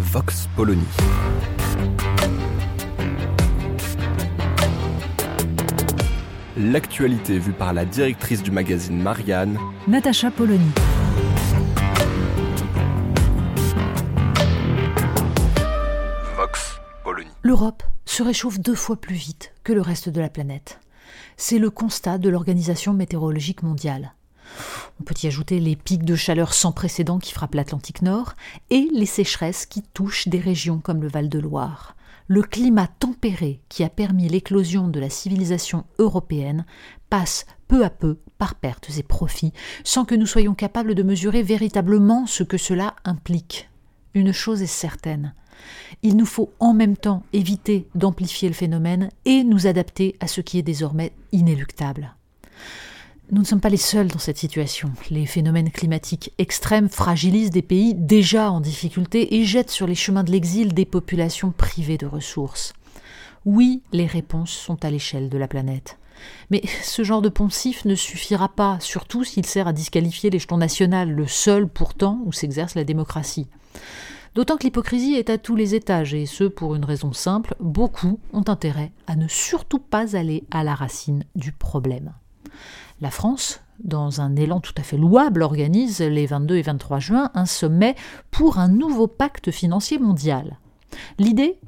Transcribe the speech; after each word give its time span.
Vox 0.00 0.48
Polony. 0.56 0.82
L'actualité 6.56 7.38
vue 7.38 7.52
par 7.52 7.74
la 7.74 7.84
directrice 7.84 8.42
du 8.42 8.50
magazine 8.50 9.00
Marianne, 9.00 9.58
Natacha 9.86 10.30
Polony. 10.30 10.70
Vox 16.34 16.80
Polony. 17.04 17.28
L'Europe 17.42 17.82
se 18.06 18.22
réchauffe 18.22 18.58
deux 18.58 18.74
fois 18.74 18.96
plus 18.96 19.14
vite 19.14 19.52
que 19.64 19.74
le 19.74 19.82
reste 19.82 20.08
de 20.08 20.20
la 20.22 20.30
planète. 20.30 20.80
C'est 21.36 21.58
le 21.58 21.68
constat 21.68 22.16
de 22.16 22.30
l'Organisation 22.30 22.94
météorologique 22.94 23.62
mondiale. 23.62 24.14
On 25.00 25.04
peut 25.04 25.14
y 25.22 25.26
ajouter 25.26 25.60
les 25.60 25.76
pics 25.76 26.04
de 26.04 26.14
chaleur 26.14 26.52
sans 26.52 26.72
précédent 26.72 27.18
qui 27.18 27.32
frappent 27.32 27.54
l'Atlantique 27.54 28.02
Nord 28.02 28.34
et 28.70 28.88
les 28.92 29.06
sécheresses 29.06 29.66
qui 29.66 29.82
touchent 29.82 30.28
des 30.28 30.38
régions 30.38 30.78
comme 30.78 31.02
le 31.02 31.08
Val-de-Loire. 31.08 31.96
Le 32.26 32.42
climat 32.42 32.86
tempéré 32.86 33.60
qui 33.68 33.82
a 33.82 33.88
permis 33.88 34.28
l'éclosion 34.28 34.88
de 34.88 35.00
la 35.00 35.10
civilisation 35.10 35.84
européenne 35.98 36.64
passe 37.08 37.46
peu 37.66 37.84
à 37.84 37.90
peu 37.90 38.18
par 38.38 38.54
pertes 38.54 38.88
et 38.98 39.02
profits 39.02 39.52
sans 39.84 40.04
que 40.04 40.14
nous 40.14 40.26
soyons 40.26 40.54
capables 40.54 40.94
de 40.94 41.02
mesurer 41.02 41.42
véritablement 41.42 42.26
ce 42.26 42.44
que 42.44 42.58
cela 42.58 42.94
implique. 43.04 43.68
Une 44.14 44.32
chose 44.32 44.62
est 44.62 44.66
certaine, 44.66 45.34
il 46.02 46.16
nous 46.16 46.26
faut 46.26 46.52
en 46.60 46.72
même 46.72 46.96
temps 46.96 47.22
éviter 47.32 47.88
d'amplifier 47.94 48.48
le 48.48 48.54
phénomène 48.54 49.10
et 49.24 49.44
nous 49.44 49.66
adapter 49.66 50.16
à 50.20 50.26
ce 50.26 50.40
qui 50.40 50.58
est 50.58 50.62
désormais 50.62 51.12
inéluctable. 51.32 52.14
Nous 53.32 53.42
ne 53.42 53.46
sommes 53.46 53.60
pas 53.60 53.68
les 53.68 53.76
seuls 53.76 54.08
dans 54.08 54.18
cette 54.18 54.38
situation. 54.38 54.90
Les 55.08 55.24
phénomènes 55.24 55.70
climatiques 55.70 56.32
extrêmes 56.38 56.88
fragilisent 56.88 57.52
des 57.52 57.62
pays 57.62 57.94
déjà 57.94 58.50
en 58.50 58.60
difficulté 58.60 59.36
et 59.36 59.44
jettent 59.44 59.70
sur 59.70 59.86
les 59.86 59.94
chemins 59.94 60.24
de 60.24 60.32
l'exil 60.32 60.74
des 60.74 60.84
populations 60.84 61.52
privées 61.52 61.96
de 61.96 62.06
ressources. 62.06 62.72
Oui, 63.44 63.82
les 63.92 64.06
réponses 64.06 64.50
sont 64.50 64.84
à 64.84 64.90
l'échelle 64.90 65.28
de 65.28 65.38
la 65.38 65.46
planète. 65.46 65.96
Mais 66.50 66.60
ce 66.82 67.04
genre 67.04 67.22
de 67.22 67.28
poncif 67.28 67.84
ne 67.84 67.94
suffira 67.94 68.48
pas, 68.48 68.78
surtout 68.80 69.22
s'il 69.22 69.46
sert 69.46 69.68
à 69.68 69.72
disqualifier 69.72 70.30
l'échelon 70.30 70.56
national, 70.56 71.12
le 71.12 71.28
seul 71.28 71.68
pourtant 71.68 72.20
où 72.24 72.32
s'exerce 72.32 72.74
la 72.74 72.82
démocratie. 72.82 73.46
D'autant 74.34 74.56
que 74.56 74.64
l'hypocrisie 74.64 75.14
est 75.14 75.30
à 75.30 75.38
tous 75.38 75.54
les 75.54 75.76
étages, 75.76 76.14
et 76.14 76.26
ce 76.26 76.44
pour 76.44 76.74
une 76.74 76.84
raison 76.84 77.12
simple, 77.12 77.54
beaucoup 77.60 78.18
ont 78.32 78.44
intérêt 78.48 78.90
à 79.06 79.14
ne 79.14 79.28
surtout 79.28 79.78
pas 79.78 80.16
aller 80.16 80.42
à 80.50 80.64
la 80.64 80.74
racine 80.74 81.22
du 81.36 81.52
problème. 81.52 82.12
La 83.02 83.10
France, 83.10 83.60
dans 83.82 84.20
un 84.20 84.36
élan 84.36 84.60
tout 84.60 84.74
à 84.76 84.82
fait 84.82 84.98
louable, 84.98 85.42
organise 85.42 86.00
les 86.00 86.26
22 86.26 86.56
et 86.56 86.62
23 86.62 86.98
juin 86.98 87.30
un 87.32 87.46
sommet 87.46 87.94
pour 88.30 88.58
un 88.58 88.68
nouveau 88.68 89.06
pacte 89.06 89.50
financier 89.50 89.98
mondial. 89.98 90.58
L'idée? 91.18 91.58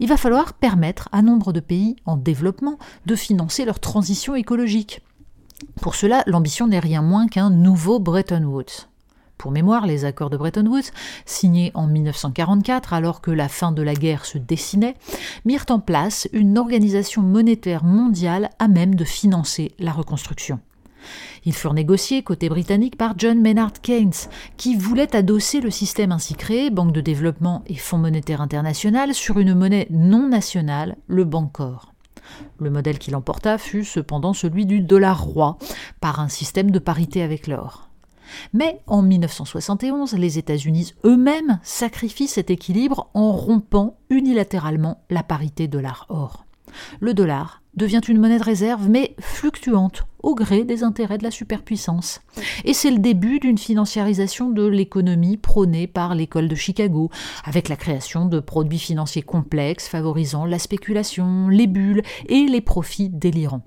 Il 0.00 0.08
va 0.08 0.16
falloir 0.16 0.54
permettre 0.54 1.10
à 1.12 1.20
nombre 1.20 1.52
de 1.52 1.60
pays 1.60 1.96
en 2.06 2.16
développement 2.16 2.78
de 3.04 3.14
financer 3.16 3.66
leur 3.66 3.80
transition 3.80 4.34
écologique. 4.34 5.02
Pour 5.82 5.94
cela, 5.94 6.22
l'ambition 6.26 6.66
n'est 6.66 6.78
rien 6.78 7.02
moins 7.02 7.26
qu'un 7.26 7.50
nouveau 7.50 7.98
Bretton 7.98 8.44
Woods. 8.44 8.88
Pour 9.36 9.50
mémoire, 9.50 9.86
les 9.86 10.06
accords 10.06 10.30
de 10.30 10.38
Bretton 10.38 10.66
Woods, 10.66 10.90
signés 11.26 11.70
en 11.74 11.86
1944 11.86 12.94
alors 12.94 13.20
que 13.20 13.30
la 13.30 13.48
fin 13.48 13.72
de 13.72 13.82
la 13.82 13.94
guerre 13.94 14.24
se 14.24 14.38
dessinait, 14.38 14.96
mirent 15.44 15.66
en 15.68 15.80
place 15.80 16.28
une 16.32 16.56
organisation 16.56 17.20
monétaire 17.20 17.84
mondiale 17.84 18.48
à 18.58 18.68
même 18.68 18.94
de 18.94 19.04
financer 19.04 19.72
la 19.78 19.92
reconstruction. 19.92 20.60
Ils 21.44 21.54
furent 21.54 21.74
négociés 21.74 22.22
côté 22.22 22.48
britannique 22.48 22.96
par 22.96 23.14
John 23.16 23.40
Maynard 23.40 23.80
Keynes, 23.80 24.28
qui 24.56 24.76
voulait 24.76 25.14
adosser 25.14 25.60
le 25.60 25.70
système 25.70 26.12
ainsi 26.12 26.34
créé, 26.34 26.70
Banque 26.70 26.92
de 26.92 27.00
développement 27.00 27.62
et 27.66 27.76
Fonds 27.76 27.98
monétaire 27.98 28.40
international, 28.40 29.14
sur 29.14 29.38
une 29.38 29.54
monnaie 29.54 29.86
non 29.90 30.28
nationale, 30.28 30.96
le 31.06 31.24
Bancor. 31.24 31.92
Le 32.58 32.70
modèle 32.70 32.98
qui 32.98 33.10
l'emporta 33.10 33.58
fut 33.58 33.84
cependant 33.84 34.32
celui 34.32 34.66
du 34.66 34.80
dollar 34.80 35.22
roi, 35.22 35.58
par 36.00 36.20
un 36.20 36.28
système 36.28 36.70
de 36.70 36.78
parité 36.78 37.22
avec 37.22 37.46
l'or. 37.46 37.88
Mais 38.52 38.80
en 38.86 39.02
1971, 39.02 40.14
les 40.14 40.38
États-Unis 40.38 40.94
eux-mêmes 41.04 41.60
sacrifient 41.62 42.28
cet 42.28 42.50
équilibre 42.50 43.08
en 43.14 43.32
rompant 43.32 43.96
unilatéralement 44.10 45.02
la 45.08 45.22
parité 45.22 45.66
dollar-or. 45.66 46.44
Le 47.00 47.14
dollar 47.14 47.62
devient 47.78 48.02
une 48.06 48.18
monnaie 48.18 48.38
de 48.38 48.44
réserve, 48.44 48.90
mais 48.90 49.14
fluctuante 49.18 50.04
au 50.22 50.34
gré 50.34 50.64
des 50.64 50.82
intérêts 50.82 51.16
de 51.16 51.22
la 51.22 51.30
superpuissance. 51.30 52.20
Et 52.64 52.74
c'est 52.74 52.90
le 52.90 52.98
début 52.98 53.38
d'une 53.38 53.56
financiarisation 53.56 54.50
de 54.50 54.66
l'économie 54.66 55.36
prônée 55.36 55.86
par 55.86 56.14
l'école 56.14 56.48
de 56.48 56.54
Chicago, 56.54 57.10
avec 57.44 57.68
la 57.68 57.76
création 57.76 58.26
de 58.26 58.40
produits 58.40 58.78
financiers 58.78 59.22
complexes 59.22 59.88
favorisant 59.88 60.44
la 60.44 60.58
spéculation, 60.58 61.48
les 61.48 61.66
bulles 61.66 62.02
et 62.28 62.46
les 62.46 62.60
profits 62.60 63.08
délirants. 63.08 63.62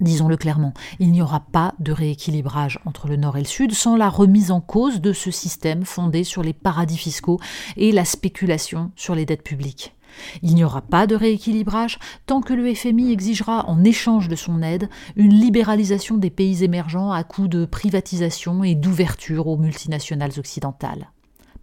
Disons-le 0.00 0.36
clairement, 0.36 0.74
il 0.98 1.12
n'y 1.12 1.22
aura 1.22 1.40
pas 1.52 1.74
de 1.78 1.92
rééquilibrage 1.92 2.80
entre 2.86 3.06
le 3.06 3.16
Nord 3.16 3.36
et 3.36 3.42
le 3.42 3.46
Sud 3.46 3.72
sans 3.72 3.94
la 3.94 4.08
remise 4.08 4.50
en 4.50 4.60
cause 4.60 5.00
de 5.00 5.12
ce 5.12 5.30
système 5.30 5.84
fondé 5.84 6.24
sur 6.24 6.42
les 6.42 6.52
paradis 6.52 6.96
fiscaux 6.96 7.38
et 7.76 7.92
la 7.92 8.04
spéculation 8.04 8.90
sur 8.96 9.14
les 9.14 9.26
dettes 9.26 9.44
publiques. 9.44 9.94
Il 10.42 10.54
n'y 10.54 10.64
aura 10.64 10.82
pas 10.82 11.06
de 11.06 11.14
rééquilibrage 11.14 11.98
tant 12.26 12.40
que 12.40 12.54
le 12.54 12.72
FMI 12.74 13.12
exigera 13.12 13.68
en 13.68 13.84
échange 13.84 14.28
de 14.28 14.36
son 14.36 14.62
aide 14.62 14.88
une 15.16 15.34
libéralisation 15.34 16.18
des 16.18 16.30
pays 16.30 16.64
émergents 16.64 17.10
à 17.10 17.24
coup 17.24 17.48
de 17.48 17.64
privatisation 17.64 18.64
et 18.64 18.74
d'ouverture 18.74 19.46
aux 19.46 19.56
multinationales 19.56 20.38
occidentales. 20.38 21.10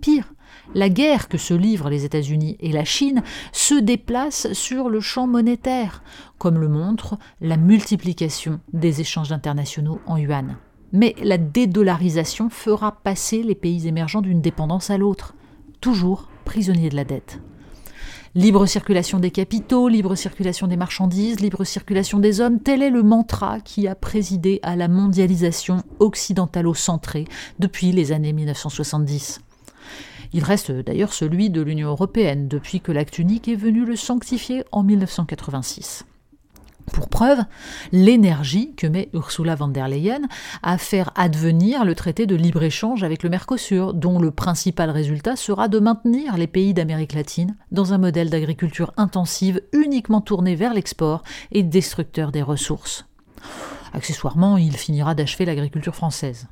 Pire, 0.02 0.34
la 0.74 0.90
guerre 0.90 1.28
que 1.28 1.38
se 1.38 1.54
livrent 1.54 1.90
les 1.90 2.06
États-Unis 2.06 2.58
et 2.60 2.72
la 2.72 2.86
Chine 2.86 3.24
se 3.52 3.76
déplace 3.76 4.52
sur 4.54 4.90
le 4.90 5.00
champ 5.00 5.28
monétaire, 5.28 6.04
comme 6.38 6.60
le 6.60 6.70
montre 6.70 7.18
la 7.42 7.58
multiplication 7.58 8.60
des 8.72 9.02
échanges 9.02 9.32
internationaux 9.32 10.00
en 10.06 10.18
yuan. 10.18 10.58
Mais 10.92 11.16
la 11.22 11.38
dédollarisation 11.38 12.50
fera 12.50 12.92
passer 13.04 13.44
les 13.44 13.56
pays 13.56 13.88
émergents 13.88 14.22
d'une 14.22 14.42
dépendance 14.42 14.90
à 14.90 14.98
l'autre, 14.98 15.36
toujours 15.82 16.30
prisonniers 16.46 16.90
de 16.90 16.96
la 16.96 17.04
dette. 17.04 17.40
Libre 18.36 18.68
circulation 18.68 19.20
des 19.20 19.32
capitaux, 19.32 19.88
libre 19.88 20.14
circulation 20.14 20.68
des 20.68 20.78
marchandises, 20.78 21.40
libre 21.40 21.64
circulation 21.64 22.20
des 22.20 22.42
hommes, 22.42 22.60
tel 22.60 22.84
est 22.84 22.92
le 22.92 23.02
mantra 23.02 23.60
qui 23.60 23.88
a 23.88 23.96
présidé 23.96 24.60
à 24.62 24.76
la 24.76 24.88
mondialisation 24.88 25.82
occidentalo-centrée 25.98 27.26
depuis 27.58 27.92
les 27.92 28.12
années 28.12 28.34
1970. 28.34 29.42
Il 30.32 30.44
reste 30.44 30.72
d'ailleurs 30.72 31.14
celui 31.14 31.50
de 31.50 31.62
l'Union 31.62 31.90
européenne 31.90 32.48
depuis 32.48 32.82
que 32.82 32.92
l'acte 32.92 33.18
unique 33.18 33.48
est 33.48 33.56
venu 33.56 33.84
le 33.84 33.96
sanctifier 33.96 34.64
en 34.72 34.84
1986. 34.84 36.06
Pour 36.92 37.10
preuve, 37.10 37.40
l'énergie 37.92 38.74
que 38.76 38.88
met 38.88 39.10
Ursula 39.14 39.56
von 39.56 39.68
der 39.68 39.88
Leyen 39.88 40.22
à 40.64 40.78
faire 40.78 41.12
advenir 41.16 41.86
le 41.86 41.96
traité 41.96 42.26
de 42.26 42.36
libre-échange 42.36 43.04
avec 43.04 43.24
le 43.24 43.30
Mercosur, 43.30 43.94
dont 43.94 44.20
le 44.20 44.32
principal 44.32 44.90
résultat 44.90 45.36
sera 45.36 45.68
de 45.68 45.80
maintenir 45.80 46.38
les 46.38 46.48
pays 46.48 46.74
d'Amérique 46.74 47.14
latine 47.14 47.56
dans 47.72 47.94
un 47.94 47.98
modèle 47.98 48.30
d'agriculture 48.30 48.94
intensive 48.98 49.62
uniquement 49.74 50.22
tourné 50.22 50.56
vers 50.56 50.74
l'export 50.74 51.24
et 51.52 51.64
destructeur 51.64 52.32
des 52.32 52.42
ressources. 52.42 53.06
Accessoirement, 53.94 54.58
il 54.58 54.76
finira 54.78 55.16
d'achever 55.16 55.46
l'agriculture 55.46 55.96
française. 55.96 56.48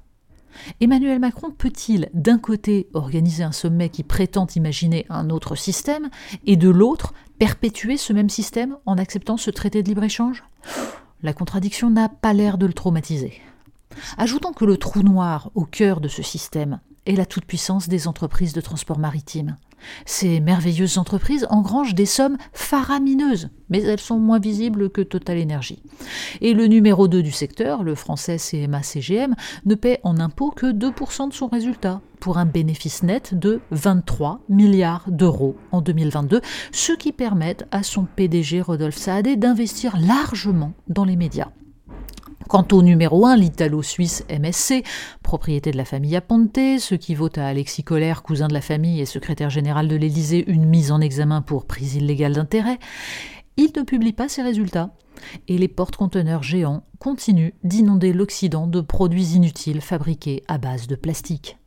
Emmanuel 0.82 1.20
Macron 1.20 1.52
peut-il 1.52 2.10
d'un 2.14 2.40
côté 2.40 2.88
organiser 2.94 3.44
un 3.44 3.52
sommet 3.52 3.90
qui 3.90 4.04
prétend 4.04 4.48
imaginer 4.56 5.06
un 5.10 5.30
autre 5.30 5.56
système 5.56 6.10
et 6.46 6.56
de 6.56 6.70
l'autre 6.70 7.14
perpétuer 7.40 7.98
ce 7.98 8.14
même 8.14 8.30
système 8.30 8.78
en 8.86 8.98
acceptant 8.98 9.38
ce 9.38 9.52
traité 9.52 9.84
de 9.84 9.88
libre-échange? 9.88 10.44
La 11.24 11.34
contradiction 11.34 11.90
n'a 11.90 12.10
pas 12.10 12.34
l'air 12.34 12.58
de 12.58 12.66
le 12.66 12.74
traumatiser. 12.74 13.42
Ajoutons 14.18 14.54
que 14.54 14.66
le 14.66 14.78
trou 14.78 15.02
noir 15.02 15.52
au 15.56 15.66
cœur 15.66 16.02
de 16.02 16.08
ce 16.08 16.22
système 16.22 16.80
et 17.08 17.16
la 17.16 17.26
toute-puissance 17.26 17.90
des 17.90 18.08
entreprises 18.08 18.54
de 18.54 18.62
transport 18.62 19.00
maritime. 19.00 19.56
Ces 20.06 20.40
merveilleuses 20.40 20.98
entreprises 20.98 21.48
engrangent 21.50 21.96
des 21.96 22.06
sommes 22.06 22.38
faramineuses, 22.54 23.50
mais 23.70 23.82
elles 23.82 24.00
sont 24.00 24.20
moins 24.20 24.40
visibles 24.40 24.90
que 24.90 25.02
Total 25.02 25.42
Energy. 25.42 25.82
Et 26.42 26.54
le 26.54 26.68
numéro 26.68 27.08
2 27.08 27.24
du 27.24 27.32
secteur, 27.32 27.84
le 27.84 27.96
français 27.96 28.38
CMA-CGM, 28.38 29.36
ne 29.66 29.76
paie 29.76 30.00
en 30.04 30.20
impôts 30.20 30.52
que 30.52 30.68
2% 30.68 31.30
de 31.30 31.34
son 31.34 31.48
résultat, 31.48 32.02
pour 32.20 32.38
un 32.38 32.46
bénéfice 32.46 33.04
net 33.04 33.38
de 33.38 33.62
23 33.72 34.42
milliards 34.50 35.06
d'euros 35.08 35.56
en 35.72 35.82
2022, 35.82 36.42
ce 36.72 36.94
qui 36.94 37.12
permet 37.12 37.58
à 37.72 37.84
son 37.84 38.06
PDG 38.06 38.62
Rodolphe 38.62 38.98
Saadé 38.98 39.36
d'investir 39.36 39.98
largement 40.00 40.74
dans 40.88 41.06
les 41.06 41.16
médias. 41.16 41.50
Quant 42.48 42.66
au 42.72 42.82
numéro 42.82 43.26
1, 43.26 43.36
l'italo-suisse 43.36 44.24
MSC, 44.30 44.84
propriété 45.22 45.72
de 45.72 45.78
la 45.78 45.84
famille 45.84 46.16
Aponte, 46.16 46.80
ce 46.80 46.96
qui 46.96 47.14
vaut 47.14 47.30
à 47.36 47.46
Alexis 47.46 47.84
Collère, 47.84 48.24
cousin 48.24 48.48
de 48.48 48.54
la 48.54 48.62
famille 48.62 49.02
et 49.02 49.06
secrétaire 49.06 49.50
général 49.50 49.90
de 49.90 49.98
l'Élysée, 49.98 50.50
une 50.50 50.64
mise 50.64 50.94
en 50.94 51.02
examen 51.02 51.42
pour 51.42 51.66
prise 51.66 51.96
illégale 51.96 52.34
d'intérêt, 52.34 52.80
il 53.58 53.72
ne 53.76 53.82
publie 53.82 54.14
pas 54.14 54.30
ses 54.30 54.44
résultats. 54.44 54.92
Et 55.50 55.58
les 55.58 55.68
porte-conteneurs 55.68 56.44
géants 56.44 56.84
continuent 57.00 57.54
d'inonder 57.66 58.14
l'Occident 58.14 58.66
de 58.66 58.80
produits 58.80 59.34
inutiles 59.34 59.82
fabriqués 59.82 60.44
à 60.48 60.58
base 60.58 60.88
de 60.88 60.96
plastique. 60.96 61.58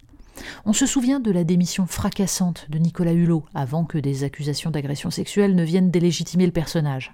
On 0.65 0.73
se 0.73 0.87
souvient 0.87 1.21
de 1.21 1.31
la 1.31 1.45
démission 1.45 1.87
fracassante 1.87 2.67
de 2.71 2.79
Nicolas 2.79 3.13
Hulot 3.13 3.45
avant 3.53 3.85
que 3.85 3.99
des 3.99 4.25
accusations 4.25 4.71
d'agression 4.71 5.11
sexuelle 5.11 5.55
ne 5.55 5.65
viennent 5.65 5.91
délégitimer 5.91 6.47
le 6.47 6.53
personnage. 6.53 7.13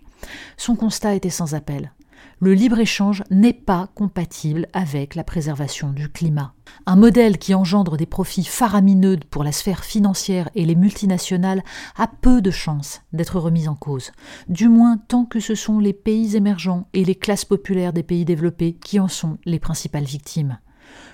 Son 0.56 0.76
constat 0.76 1.16
était 1.16 1.30
sans 1.30 1.54
appel 1.54 1.90
le 2.38 2.52
libre-échange 2.52 3.22
n'est 3.30 3.52
pas 3.52 3.88
compatible 3.94 4.68
avec 4.72 5.14
la 5.14 5.24
préservation 5.24 5.90
du 5.90 6.10
climat. 6.10 6.54
Un 6.84 6.96
modèle 6.96 7.38
qui 7.38 7.54
engendre 7.54 7.96
des 7.96 8.06
profits 8.06 8.44
faramineux 8.44 9.18
pour 9.30 9.44
la 9.44 9.52
sphère 9.52 9.84
financière 9.84 10.50
et 10.54 10.64
les 10.64 10.74
multinationales 10.74 11.64
a 11.96 12.06
peu 12.06 12.42
de 12.42 12.50
chances 12.50 13.00
d'être 13.12 13.38
remis 13.38 13.68
en 13.68 13.74
cause, 13.74 14.12
du 14.48 14.68
moins 14.68 14.98
tant 14.98 15.24
que 15.24 15.40
ce 15.40 15.54
sont 15.54 15.78
les 15.78 15.92
pays 15.92 16.36
émergents 16.36 16.88
et 16.92 17.04
les 17.04 17.14
classes 17.14 17.44
populaires 17.44 17.92
des 17.92 18.02
pays 18.02 18.24
développés 18.24 18.74
qui 18.74 19.00
en 19.00 19.08
sont 19.08 19.38
les 19.44 19.58
principales 19.58 20.04
victimes. 20.04 20.58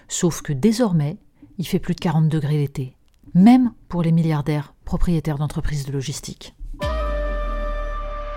Sauf 0.08 0.43
que 0.43 0.52
désormais, 0.52 1.19
il 1.58 1.66
fait 1.66 1.78
plus 1.78 1.94
de 1.94 2.00
40 2.00 2.28
degrés 2.28 2.58
l'été, 2.58 2.96
même 3.34 3.72
pour 3.88 4.02
les 4.02 4.12
milliardaires 4.12 4.75
propriétaires 4.84 5.38
d'entreprises 5.38 5.87
de 5.87 5.93
logistique. 5.93 6.55